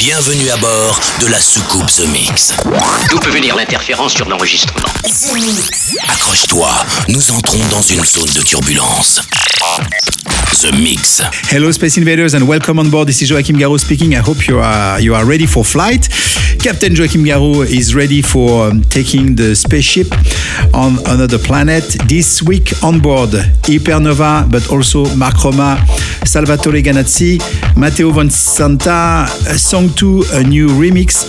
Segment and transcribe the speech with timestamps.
[0.00, 2.54] Bienvenue à bord de la soucoupe The Mix.
[3.10, 4.88] D'où peut venir l'interférence sur l'enregistrement.
[6.08, 6.70] Accroche-toi,
[7.08, 9.20] nous entrons dans une zone de turbulence.
[10.62, 11.20] The Mix.
[11.52, 13.08] Hello, Space Invaders, and welcome on board.
[13.08, 14.14] This is Joachim Garraud speaking.
[14.14, 16.08] I hope you are you are ready for flight.
[16.62, 20.12] Captain Joachim Garraud is ready for um, taking the spaceship
[20.74, 21.84] on another planet.
[22.06, 25.82] This week on board, Hypernova, but also Mark Roma,
[26.26, 27.40] Salvatore Ganazzi,
[27.76, 31.24] Matteo Von Santa, Song 2, a new remix.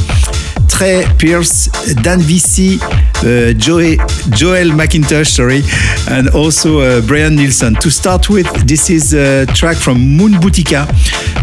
[0.67, 1.67] Trey Pierce,
[2.02, 5.61] Dan VC, uh, Joel McIntosh, sorry,
[6.09, 7.75] and also uh, Brian Nielsen.
[7.75, 10.88] To start with, this is a track from Moon Boutica,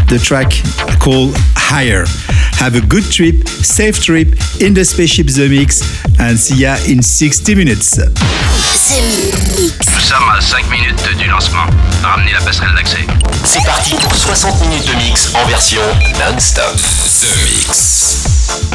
[0.09, 0.51] the track
[0.99, 1.35] called
[1.69, 2.05] Higher.
[2.57, 4.29] Have a good trip, safe trip
[4.59, 5.83] in the spaceship The Mix,
[6.19, 7.91] and see ya in 60 minutes.
[7.91, 8.09] The
[9.55, 9.77] Mix.
[9.93, 11.65] Nous sommes à 5 minutes du lancement.
[12.01, 13.05] Ramenez la passerelle d'accès.
[13.43, 15.81] C'est parti pour 60 minutes de mix en version
[16.17, 16.75] non-stop.
[16.75, 18.68] The Mix.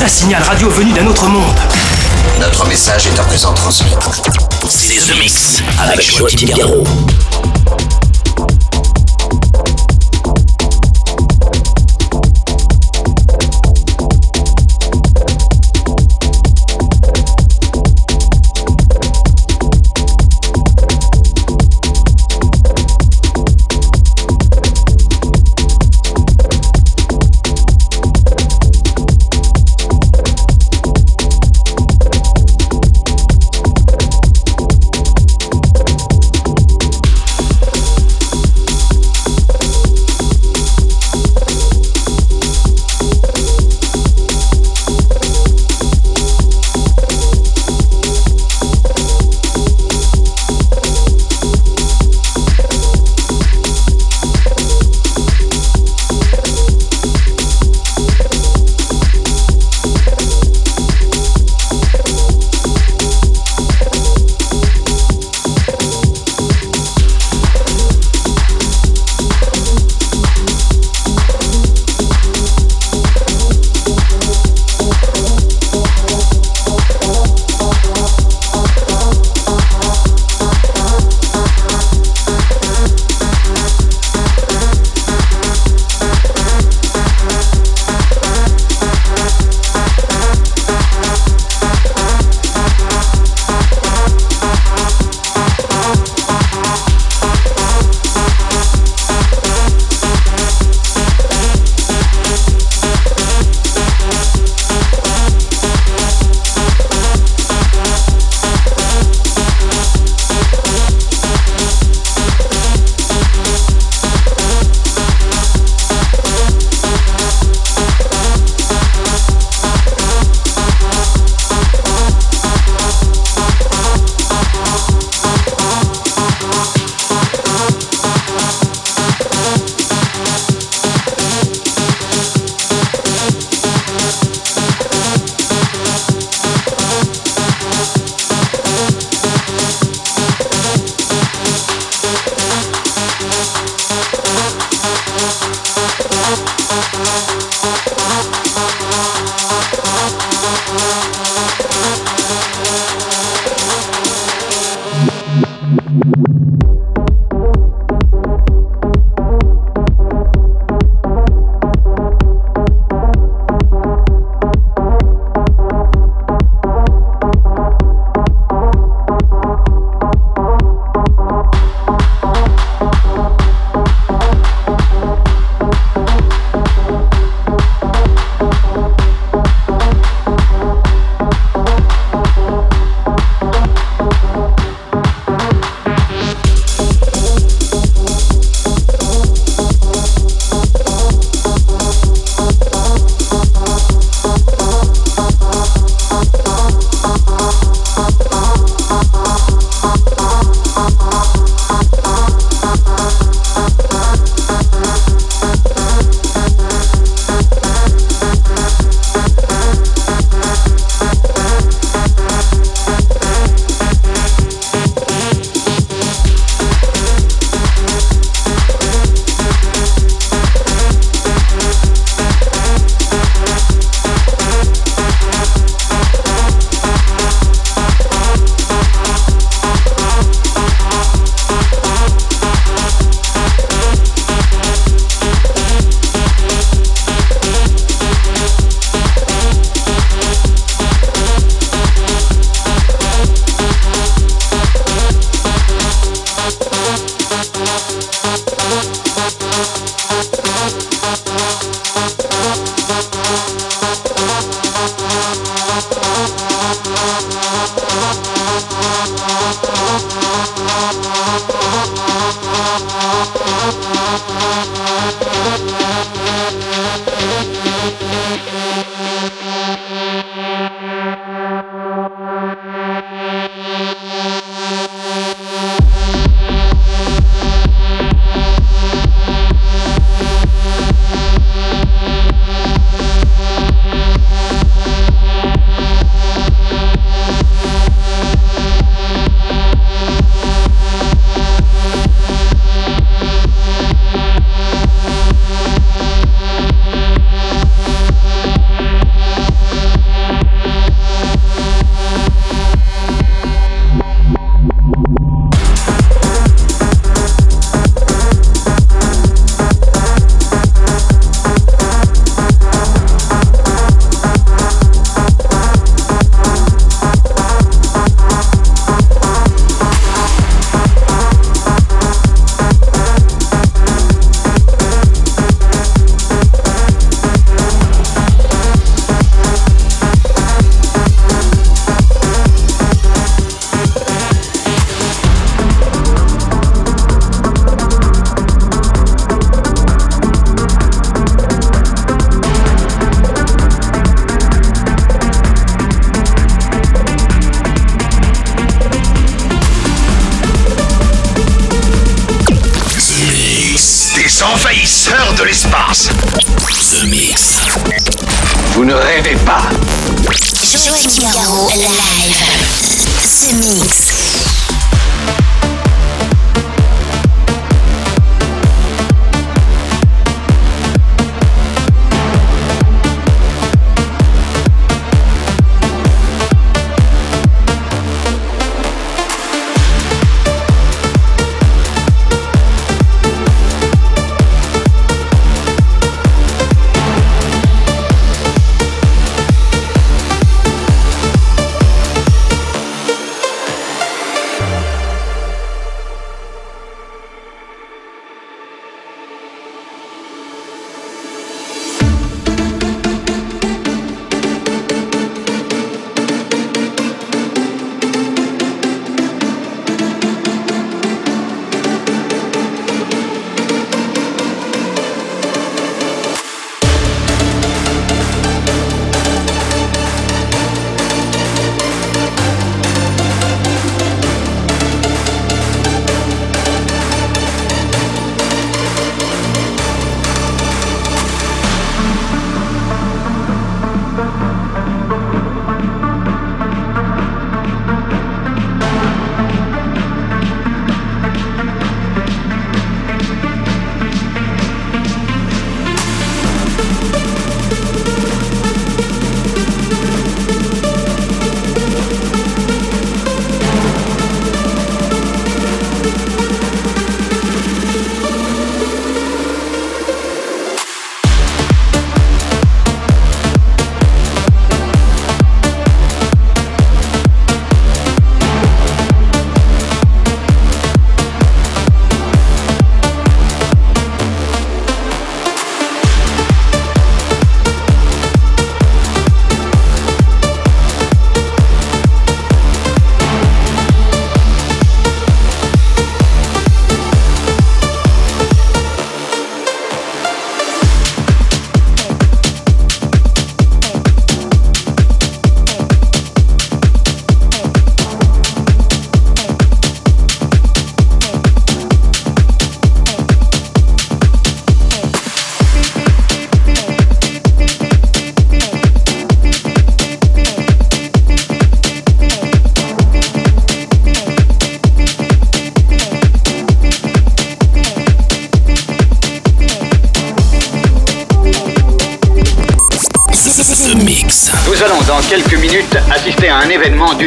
[0.00, 1.56] Un signal radio venu d'un autre monde.
[2.38, 3.90] Notre message est à présent transmis.
[4.68, 6.46] C'est The Mix avec, avec Joachim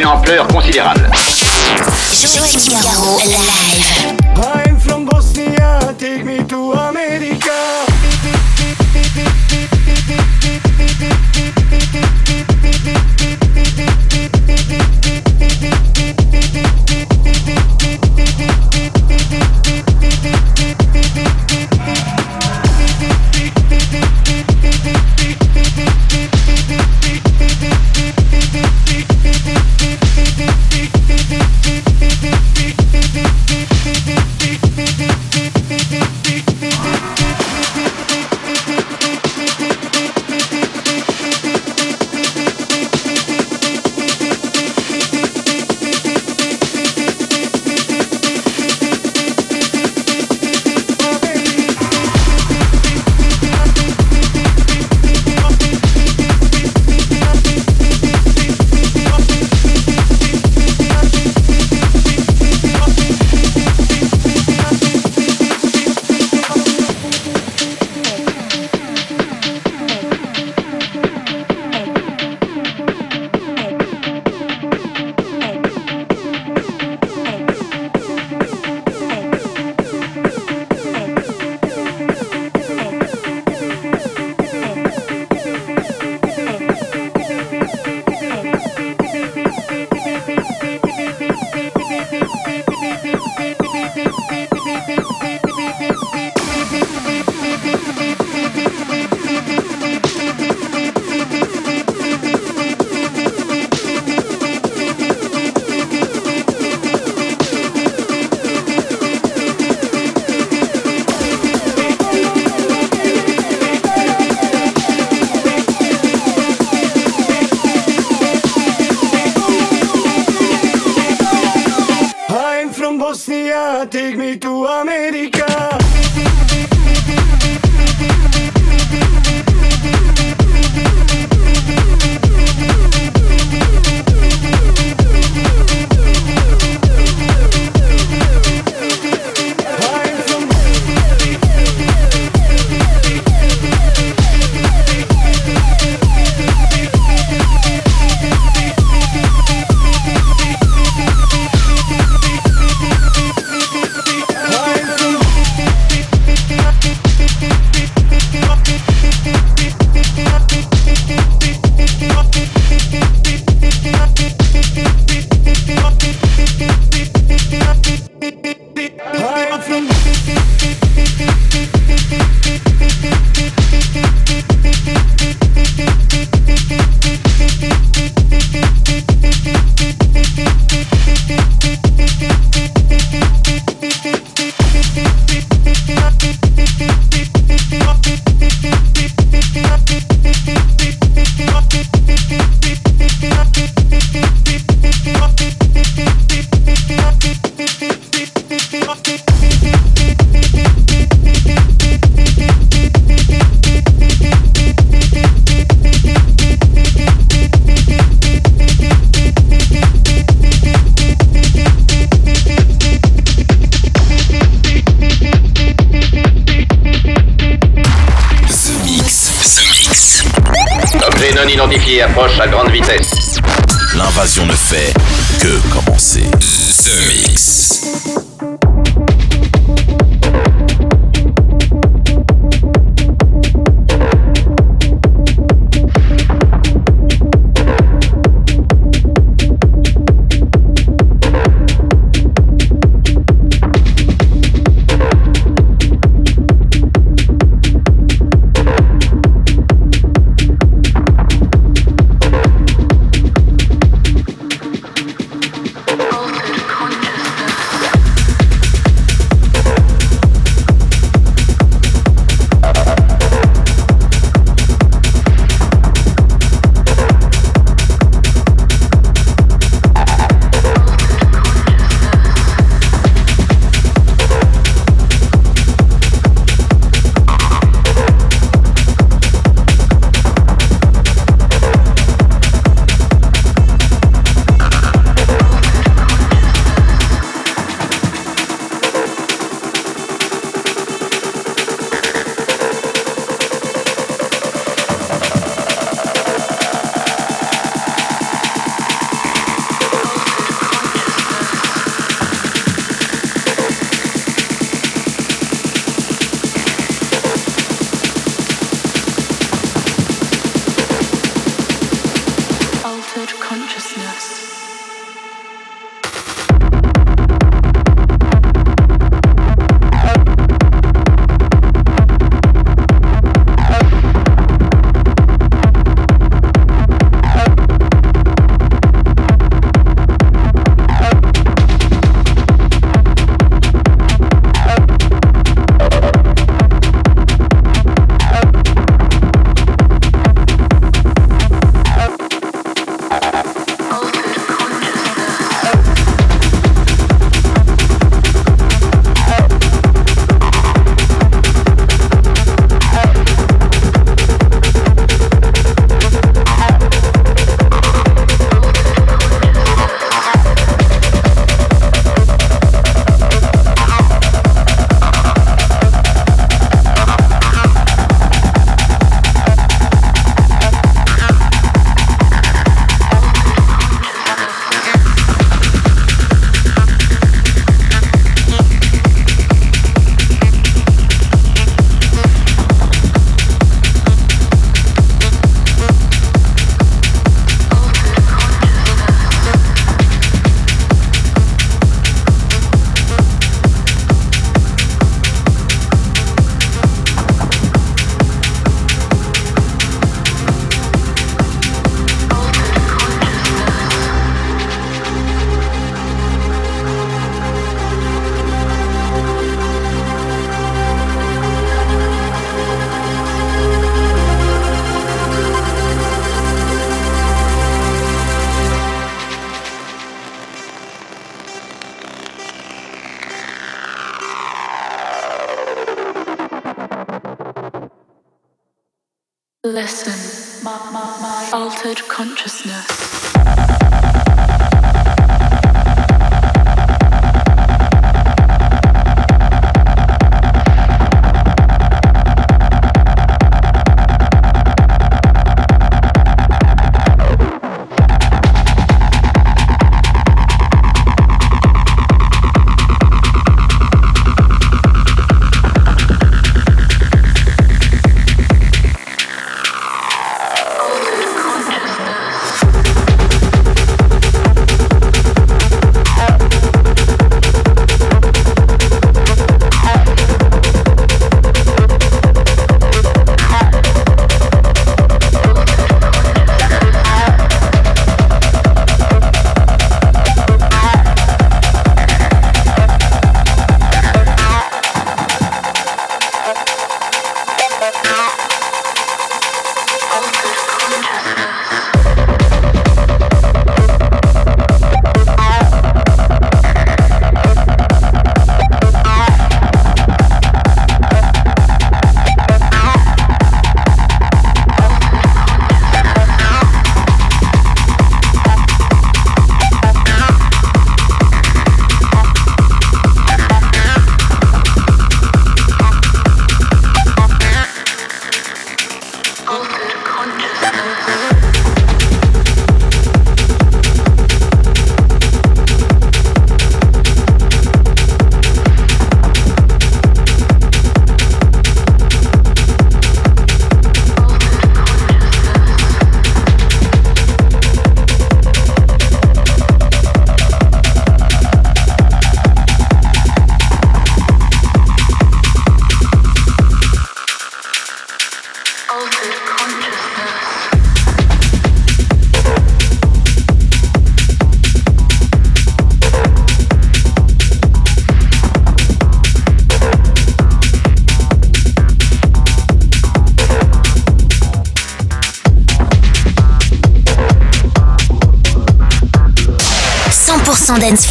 [0.01, 0.40] d'une ampleur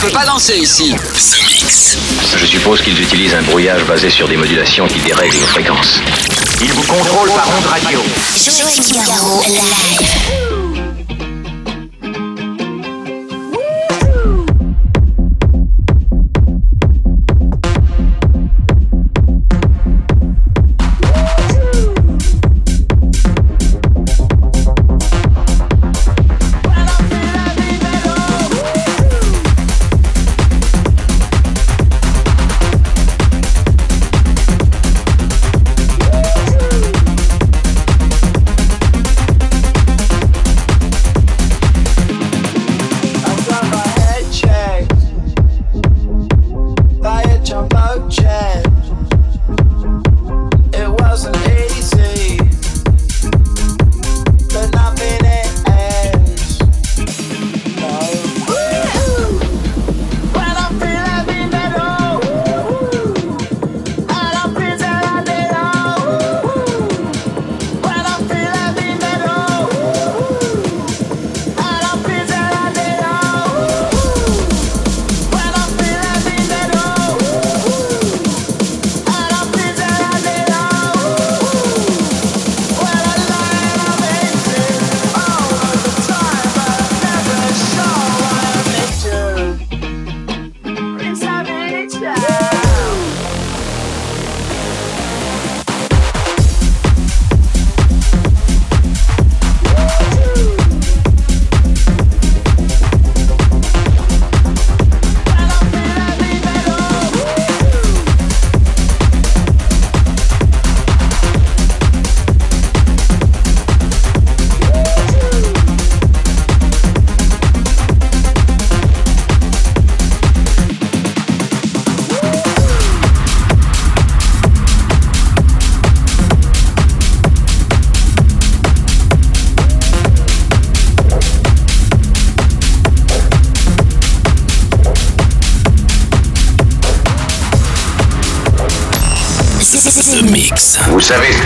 [0.00, 0.94] Peut pas danser ici.
[0.94, 1.98] The Mix.
[2.38, 6.00] Je suppose qu'ils utilisent un brouillage basé sur des modulations qui dérèglent nos fréquences.
[6.62, 8.02] Ils vous contrôlent par onde radio.
[8.34, 10.59] Joachim Garraud live.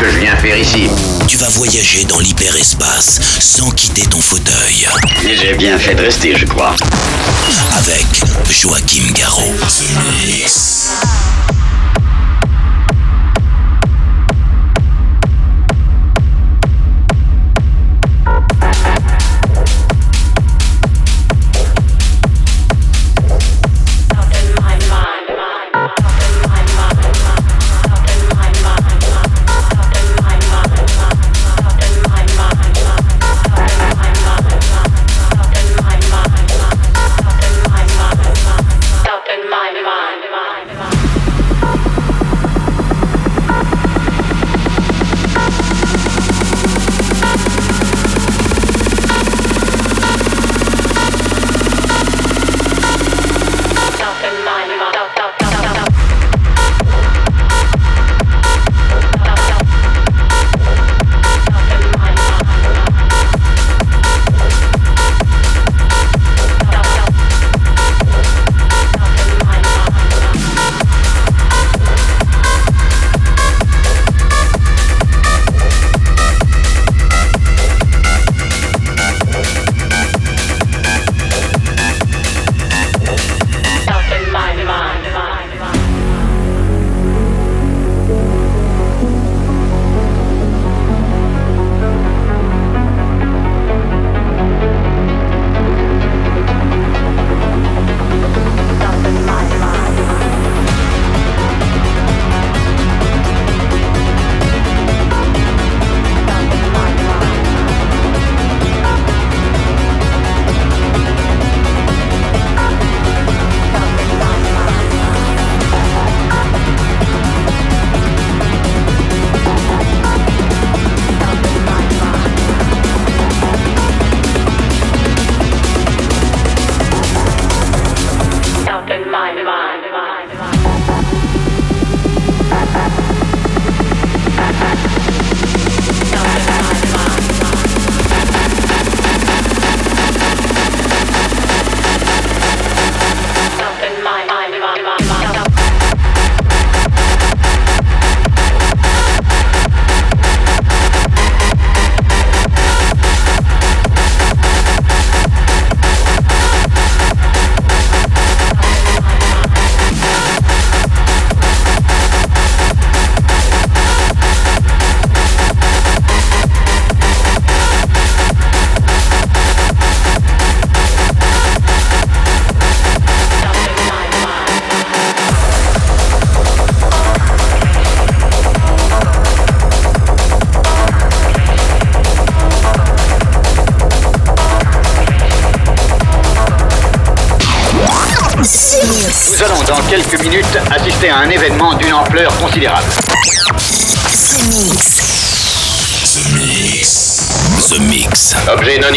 [0.04, 0.88] Que je viens faire ici
[1.28, 4.86] Tu vas voyager dans l'hyperespace sans quitter ton fauteuil.
[5.26, 6.74] Et j'ai bien fait de rester, je crois.
[7.78, 8.06] Avec
[8.50, 9.54] Joachim Garraud.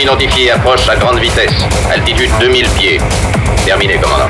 [0.08, 1.52] identifié approche à grande vitesse.
[1.92, 2.98] Altitude 2000 pieds.
[3.66, 4.30] Terminé, commandant.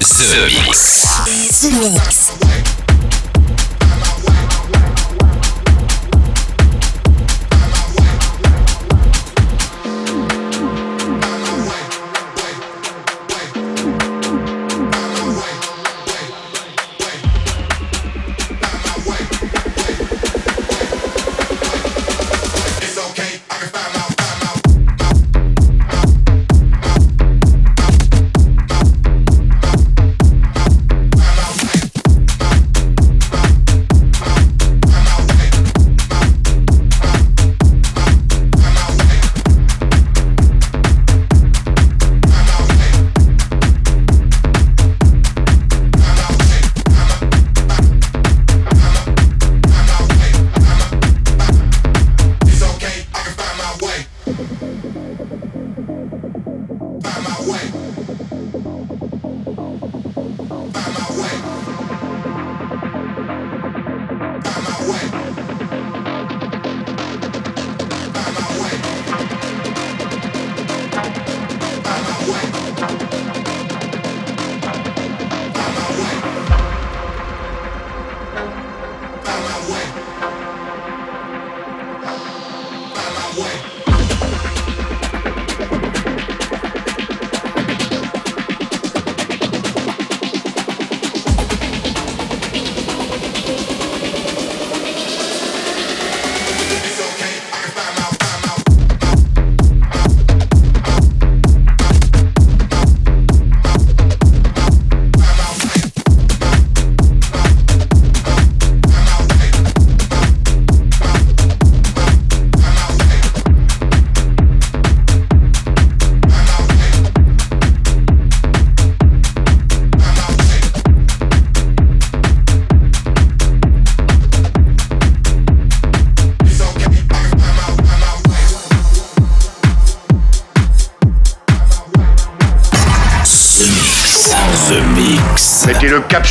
[0.00, 0.04] The
[0.64, 1.24] Mix.
[1.60, 2.77] The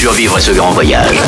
[0.00, 1.18] Survivre à ce grand voyage.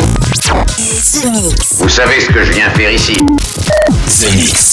[0.46, 1.74] The Mix.
[1.76, 4.71] Vous savez ce que je viens faire ici The Mix.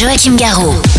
[0.00, 0.89] Joachim Garraud.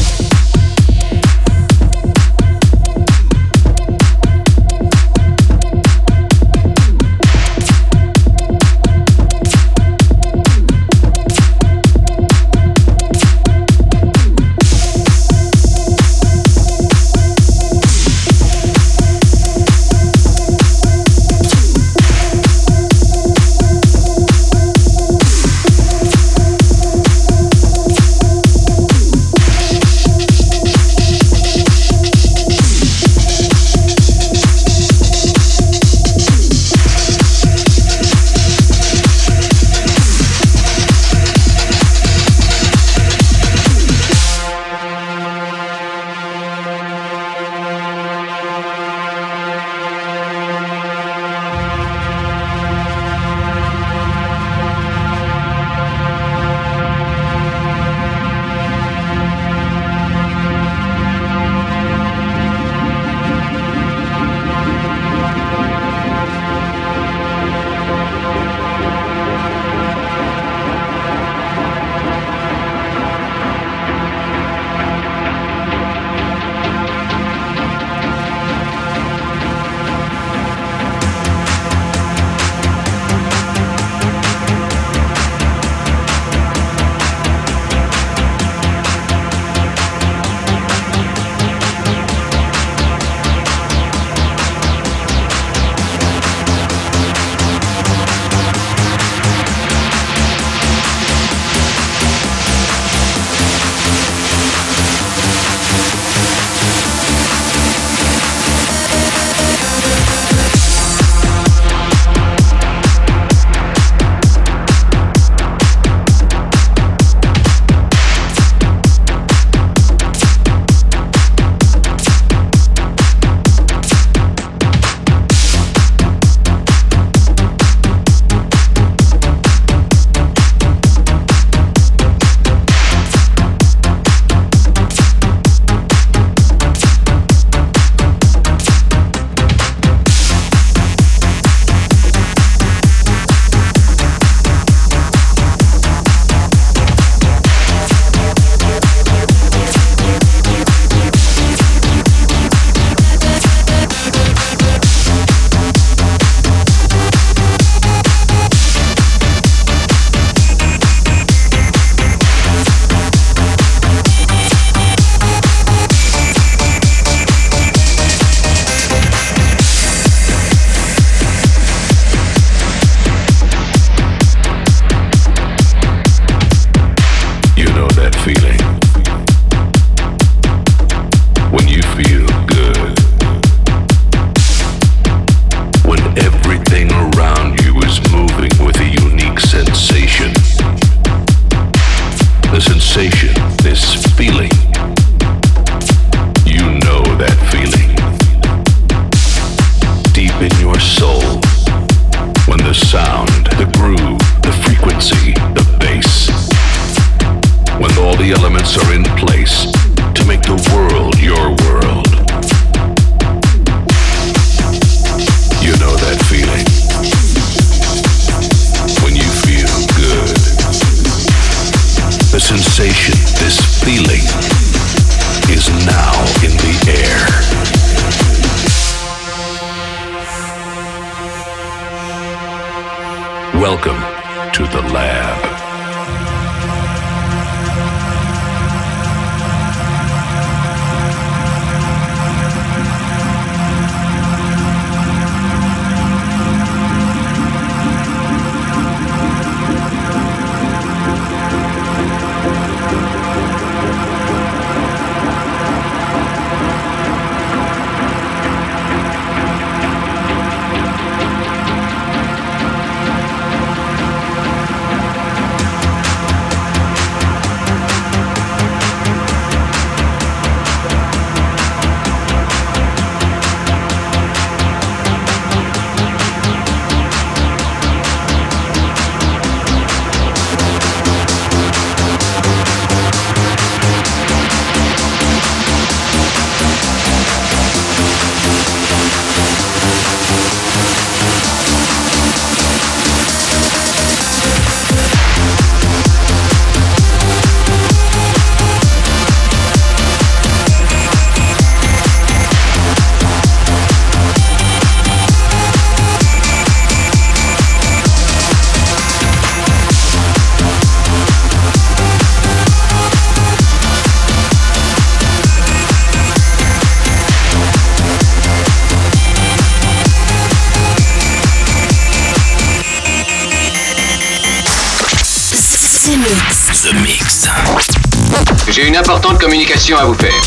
[329.42, 330.40] Communication à vous faire.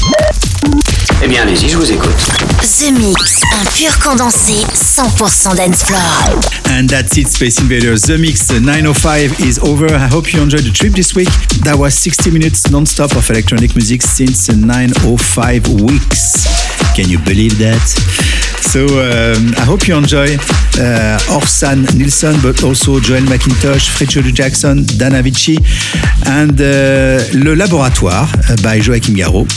[1.21, 2.15] Eh bien, allez-y, je vous écoute.
[2.63, 6.41] The Mix, un pur condensé 100% dance floor.
[6.71, 8.03] And that's it, Space Invaders.
[8.03, 9.93] The Mix 905 is over.
[9.93, 11.29] I hope you enjoyed the trip this week.
[11.65, 16.47] That was 60 minutes non-stop of electronic music since 905 weeks.
[16.95, 18.44] Can you believe that?
[18.73, 24.85] So um, I hope you enjoy uh, Orsan Nilsson, but also Joel McIntosh, Fritz Jackson,
[24.99, 25.57] Dana Vici,
[26.27, 29.49] and uh, Le Laboratoire uh, by Joachim Garraud.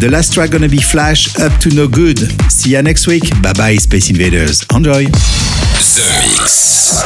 [0.00, 2.18] The last track gonna be Flash Up to No Good.
[2.50, 3.24] See ya next week.
[3.42, 4.64] Bye bye, Space Invaders.
[4.74, 5.04] Enjoy.
[5.04, 7.04] The Mix.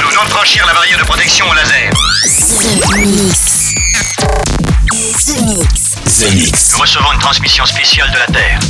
[0.00, 1.90] Nous venons de franchir la barrière de protection au laser.
[2.62, 3.74] The Mix.
[5.26, 5.94] The Mix.
[6.04, 6.72] The Mix.
[6.72, 8.60] Nous recevons une transmission spéciale de la Terre.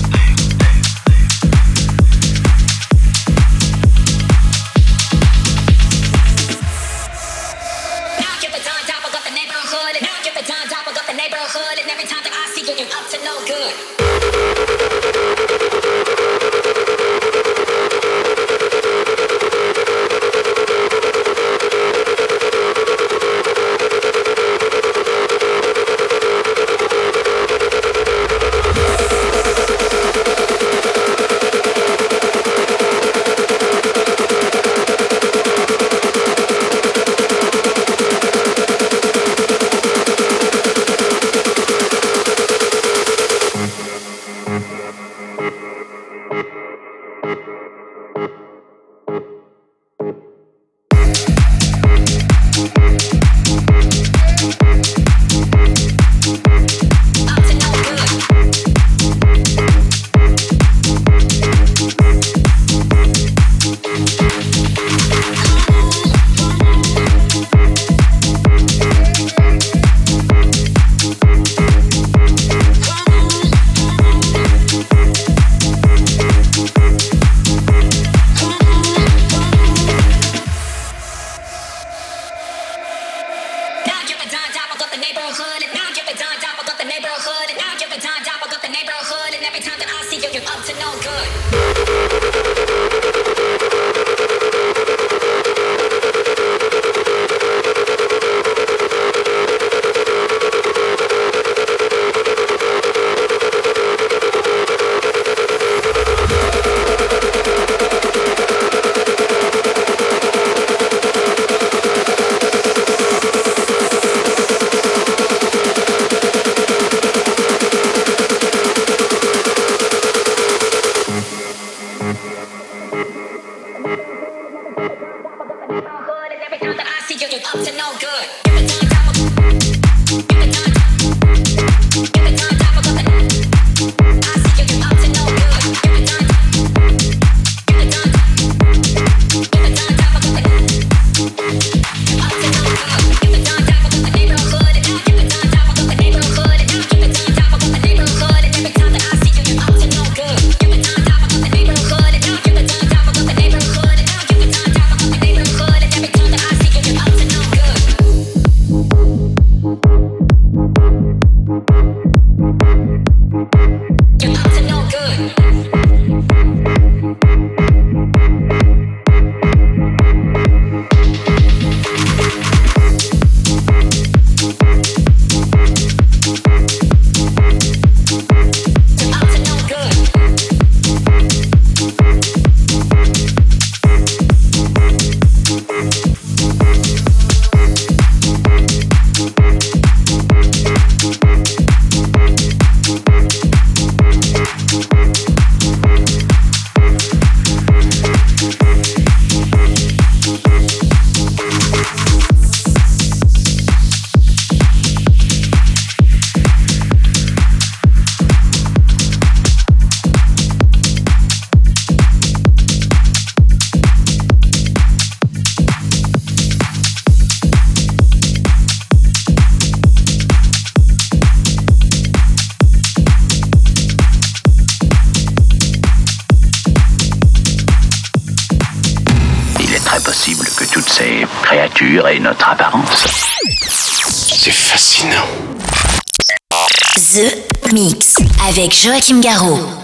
[238.81, 239.78] Joachim Garraud.